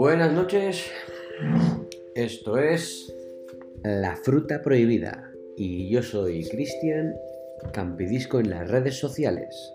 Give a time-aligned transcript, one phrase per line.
[0.00, 0.90] Buenas noches,
[2.14, 3.14] esto es
[3.82, 7.14] La Fruta Prohibida y yo soy Cristian
[7.74, 9.74] Campidisco en las redes sociales.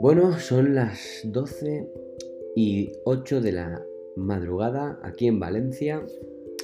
[0.00, 1.84] Bueno, son las 12
[2.54, 3.84] y 8 de la
[4.14, 6.06] madrugada aquí en Valencia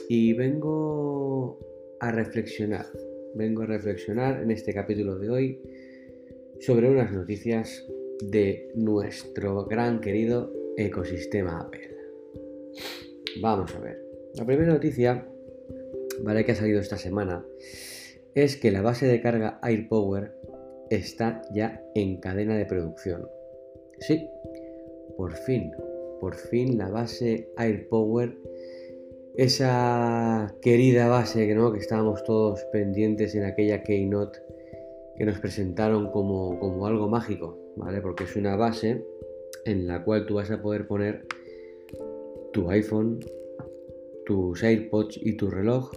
[0.09, 1.59] y vengo
[1.99, 2.87] a reflexionar,
[3.35, 5.61] vengo a reflexionar en este capítulo de hoy
[6.61, 7.85] sobre unas noticias
[8.21, 11.98] de nuestro gran querido ecosistema Apple.
[13.41, 14.03] Vamos a ver.
[14.35, 15.27] La primera noticia,
[16.23, 17.45] vale, que ha salido esta semana,
[18.35, 20.35] es que la base de carga AirPower
[20.91, 23.29] está ya en cadena de producción.
[24.01, 24.29] Sí,
[25.17, 25.73] por fin,
[26.21, 28.37] por fin la base AirPower,
[29.37, 31.73] esa querida base que, ¿no?
[31.73, 34.39] que estábamos todos pendientes en aquella Keynote
[35.17, 38.01] que nos presentaron como, como algo mágico, ¿vale?
[38.01, 39.05] Porque es una base
[39.65, 41.27] en la cual tú vas a poder poner
[42.59, 43.21] tu iPhone,
[44.27, 45.93] tus AirPods y tu reloj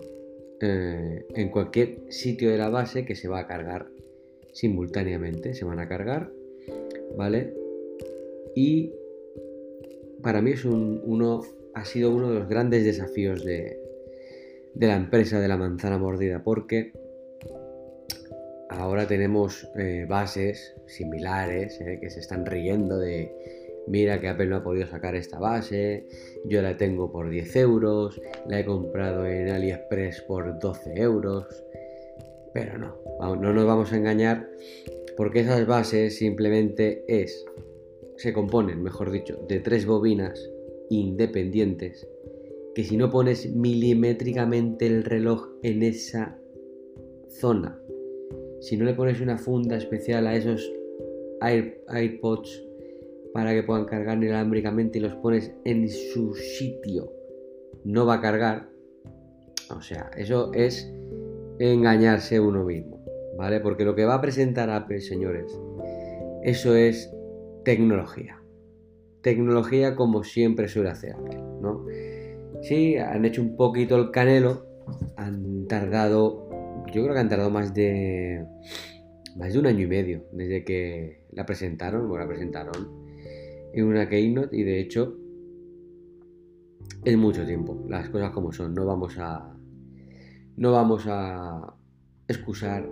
[0.62, 3.88] eh, en cualquier sitio de la base que se va a cargar
[4.54, 5.56] simultáneamente.
[5.56, 6.32] Se van a cargar,
[7.18, 7.56] ¿vale?
[8.56, 8.94] Y
[10.22, 11.42] para mí es uno,
[11.74, 13.80] ha sido uno de los grandes desafíos de,
[14.76, 16.92] la empresa de la manzana mordida, porque
[18.70, 23.34] ahora tenemos eh, bases similares eh, que se están riendo de
[23.92, 26.08] mira que Apple no ha podido sacar esta base,
[26.46, 31.46] yo la tengo por 10 euros, la he comprado en AliExpress por 12 euros,
[32.54, 32.96] pero no,
[33.36, 34.48] no nos vamos a engañar
[35.18, 37.46] porque esas bases simplemente es,
[38.16, 40.50] se componen, mejor dicho, de tres bobinas
[40.90, 42.08] independientes
[42.74, 46.40] que si no pones milimétricamente el reloj en esa
[47.28, 47.78] zona,
[48.62, 50.72] si no le pones una funda especial a esos
[51.42, 52.71] AirPods
[53.34, 57.12] para que puedan cargar inalámbricamente y los pones en su sitio,
[57.84, 58.70] no va a cargar.
[59.76, 60.92] O sea, eso es
[61.60, 63.04] engañarse uno mismo,
[63.38, 63.60] ¿vale?
[63.60, 65.58] Porque lo que va a presentar Apple, señores,
[66.44, 67.14] eso es
[67.64, 68.42] tecnología.
[69.22, 71.86] Tecnología como siempre suele hacer Apple, ¿no?
[72.62, 74.66] Sí, han hecho un poquito el canelo,
[75.16, 76.50] han tardado,
[76.94, 78.46] yo creo que han tardado más de
[79.38, 83.01] más de un año y medio desde que la presentaron, bueno, la presentaron
[83.74, 85.18] en una keynote y de hecho
[87.04, 89.56] es mucho tiempo, las cosas como son, no vamos a
[90.58, 91.74] no vamos a
[92.28, 92.88] excusar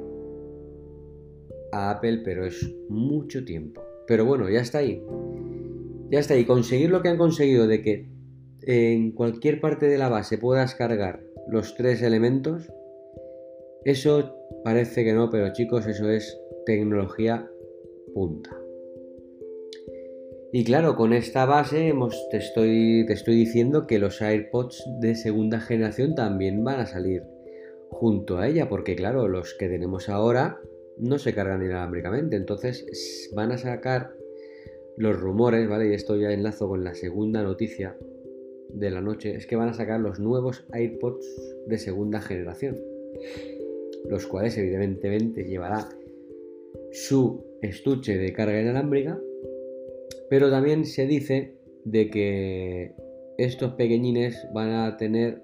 [1.72, 3.82] a Apple, pero es mucho tiempo.
[4.08, 5.04] Pero bueno, ya está ahí.
[6.10, 6.46] Ya está ahí.
[6.46, 8.08] Conseguir lo que han conseguido de que
[8.62, 12.72] en cualquier parte de la base puedas cargar los tres elementos,
[13.86, 17.48] eso parece que no, pero chicos, eso es tecnología
[18.14, 18.59] punta.
[20.52, 21.94] Y claro, con esta base
[22.32, 27.24] te, estoy, te estoy diciendo que los AirPods de segunda generación también van a salir
[27.90, 30.60] junto a ella, porque claro, los que tenemos ahora
[30.98, 34.12] no se cargan inalámbricamente, entonces van a sacar
[34.98, 35.90] los rumores, ¿vale?
[35.90, 37.96] Y esto ya enlazo con la segunda noticia
[38.70, 41.26] de la noche, es que van a sacar los nuevos AirPods
[41.68, 42.80] de segunda generación,
[44.10, 45.90] los cuales evidentemente llevará
[46.92, 49.20] su estuche de carga inalámbrica
[50.30, 52.94] pero también se dice de que
[53.38, 55.42] estos pequeñines van a tener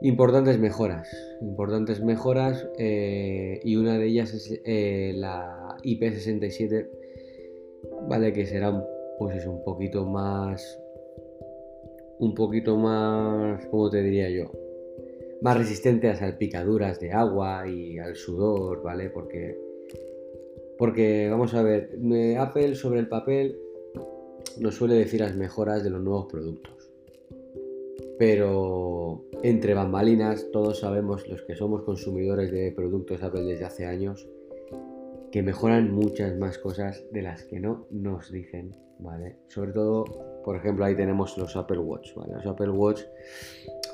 [0.00, 1.08] importantes mejoras.
[1.40, 6.88] Importantes mejoras eh, y una de ellas es eh, la IP67,
[8.08, 8.32] ¿vale?
[8.32, 8.84] Que será
[9.18, 10.78] pues un poquito más...
[12.18, 13.66] Un poquito más...
[13.66, 14.52] ¿Cómo te diría yo?
[15.40, 19.10] Más resistente a salpicaduras de agua y al sudor, ¿vale?
[19.10, 19.58] Porque...
[20.78, 21.90] Porque, vamos a ver,
[22.38, 23.56] Apple sobre el papel
[24.58, 26.90] nos suele decir las mejoras de los nuevos productos.
[28.18, 34.28] Pero entre bambalinas todos sabemos, los que somos consumidores de productos Apple desde hace años,
[35.30, 39.38] que mejoran muchas más cosas de las que no nos dicen, ¿vale?
[39.48, 40.04] Sobre todo,
[40.44, 42.34] por ejemplo, ahí tenemos los Apple Watch, ¿vale?
[42.34, 43.00] Los Apple Watch,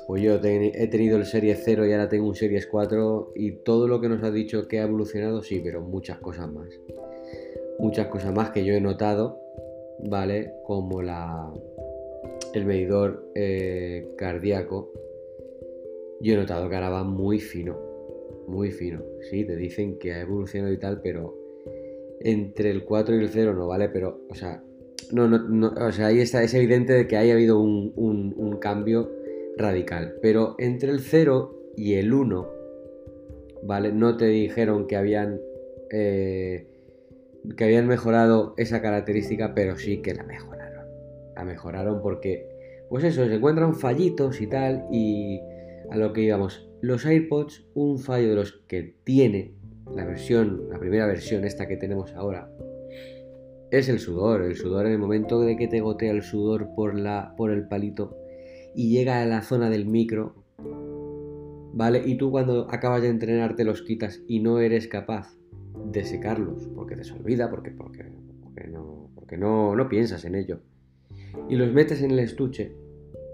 [0.05, 3.87] pues yo he tenido el Series 0 y ahora tengo un Series 4 y todo
[3.87, 6.67] lo que nos ha dicho que ha evolucionado, sí, pero muchas cosas más.
[7.79, 9.39] Muchas cosas más que yo he notado
[10.03, 10.53] ¿vale?
[10.65, 11.51] Como la,
[12.53, 14.91] el medidor eh, cardíaco,
[16.21, 17.77] yo he notado que ahora va muy fino,
[18.47, 19.03] muy fino.
[19.29, 21.37] Sí, te dicen que ha evolucionado y tal, pero
[22.19, 23.89] entre el 4 y el 0 no, ¿vale?
[23.89, 24.63] Pero, o sea,
[25.11, 29.09] no, no, o sea, ahí está, es evidente de que haya habido un, un, cambio
[29.57, 30.15] radical.
[30.21, 32.49] Pero entre el 0 y el 1,
[33.63, 33.91] ¿vale?
[33.91, 35.39] No te dijeron que habían
[35.91, 36.67] eh,
[37.55, 40.85] que habían mejorado esa característica, pero sí que la mejoraron.
[41.35, 42.47] La mejoraron porque
[42.89, 45.39] pues eso, se encuentran fallitos y tal, y
[45.91, 49.53] a lo que íbamos, los AirPods, un fallo de los que tiene
[49.95, 52.49] la versión, la primera versión, esta que tenemos ahora,
[53.71, 54.41] es el sudor.
[54.41, 57.67] El sudor en el momento de que te gotea el sudor por, la, por el
[57.67, 58.17] palito
[58.75, 60.35] y llega a la zona del micro,
[61.73, 62.01] ¿vale?
[62.05, 65.35] Y tú cuando acabas de entrenar te los quitas y no eres capaz
[65.91, 68.03] de secarlos porque te se olvida, porque, porque,
[68.67, 70.59] no, porque no, no piensas en ello.
[71.49, 72.71] Y los metes en el estuche.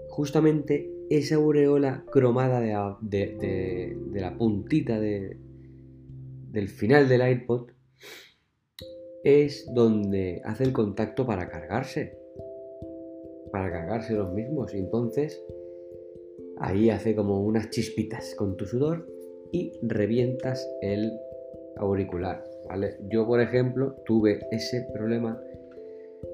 [0.08, 2.60] Justamente esa aureola cromada
[3.00, 7.70] de, la puntita del final del iPod
[9.24, 12.16] es donde hace el contacto para cargarse.
[13.52, 14.74] Para cargarse los mismos.
[14.74, 15.42] Y entonces
[16.58, 19.06] ahí hace como unas chispitas con tu sudor
[19.52, 21.12] y revientas el
[21.76, 22.44] auricular.
[22.68, 22.96] ¿vale?
[23.08, 25.40] Yo, por ejemplo, tuve ese problema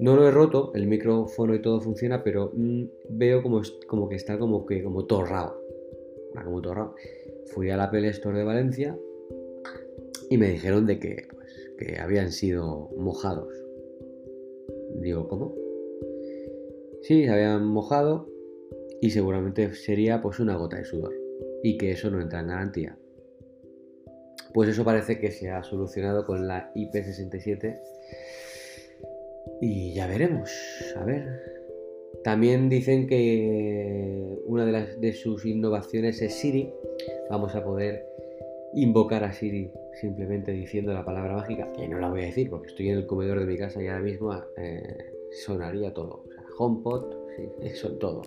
[0.00, 4.16] no lo he roto, el micrófono y todo funciona, pero mm, veo como, como, que
[4.16, 5.60] está como que como torrado.
[6.44, 6.94] Como torrado.
[7.46, 8.98] Fui a la Apple Store de Valencia
[10.30, 13.52] y me dijeron de que, pues, que habían sido mojados.
[15.00, 15.54] Digo, ¿cómo?
[17.02, 18.28] Sí, se habían mojado
[19.00, 21.12] y seguramente sería pues una gota de sudor
[21.62, 22.98] y que eso no entra en garantía.
[24.52, 27.80] Pues eso parece que se ha solucionado con la IP67
[29.60, 30.50] y ya veremos,
[30.96, 31.24] a ver.
[32.24, 36.72] También dicen que una de, las, de sus innovaciones es Siri.
[37.30, 38.06] Vamos a poder
[38.74, 39.70] invocar a Siri
[40.00, 43.06] simplemente diciendo la palabra mágica, que no la voy a decir porque estoy en el
[43.06, 44.82] comedor de mi casa y ahora mismo eh,
[45.44, 46.24] sonaría todo.
[46.26, 48.22] O sea, HomePod, sí, eso todo.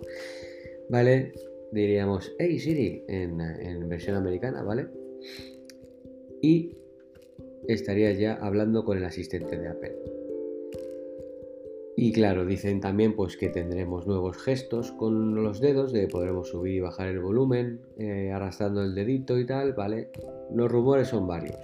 [0.88, 1.32] ¿Vale?
[1.72, 4.86] Diríamos, hey Siri, en, en versión americana, ¿vale?
[6.46, 6.76] Y
[7.66, 9.96] estaría ya hablando con el asistente de Apple.
[11.96, 16.74] Y claro, dicen también pues que tendremos nuevos gestos con los dedos, de podremos subir
[16.74, 20.10] y bajar el volumen, eh, arrastrando el dedito y tal, ¿vale?
[20.54, 21.58] Los rumores son varios.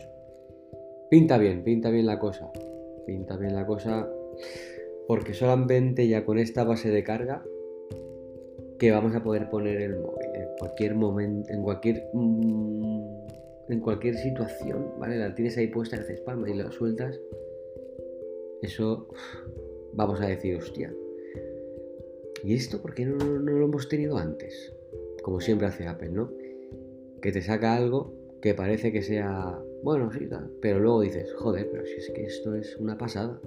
[1.11, 2.51] Pinta bien, pinta bien la cosa.
[3.07, 4.09] Pinta bien la cosa
[5.07, 7.45] porque solamente ya con esta base de carga
[8.81, 13.12] que vamos a poder poner el móvil en cualquier momento, en cualquier mm,
[13.73, 15.19] en cualquier situación, ¿vale?
[15.19, 17.19] La tienes ahí puesta, haces palma y la sueltas.
[18.61, 19.09] Eso
[19.95, 20.95] vamos a decir, hostia,
[22.45, 24.73] ¿y esto por qué no, lo hemos tenido antes?
[25.23, 26.31] Como siempre hace Apple, ¿no?
[27.21, 30.29] Que te saca algo que parece que sea, bueno, sí,
[30.61, 33.41] pero luego dices, joder, pero si es que esto es una pasada.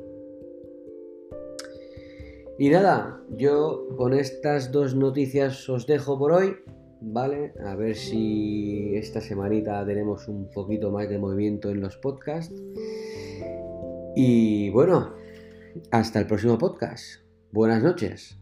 [2.58, 6.56] Y nada, yo con estas dos noticias os dejo por hoy,
[7.02, 7.54] ¿vale?
[7.66, 12.62] A ver si esta semanita tenemos un poquito más de movimiento en los podcasts.
[14.16, 15.14] Y bueno,
[15.92, 17.22] hasta el próximo podcast.
[17.52, 18.40] Buenas noches.